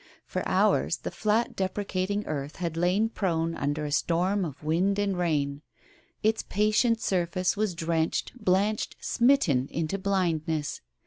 For 0.25 0.41
hours 0.49 0.97
the 0.97 1.11
flat, 1.11 1.55
deprecating 1.55 2.25
earth 2.25 2.55
had 2.55 2.75
lain 2.75 3.07
prone 3.09 3.53
under 3.53 3.85
a 3.85 3.91
storm 3.91 4.43
of 4.43 4.63
wind 4.63 4.97
and 4.97 5.15
rain. 5.15 5.61
Its 6.23 6.41
patient 6.41 6.99
sur 6.99 7.27
face 7.27 7.55
was 7.55 7.75
drenched, 7.75 8.33
blanched, 8.43 8.95
smitten 8.99 9.67
into 9.69 9.99
blindness. 9.99 10.81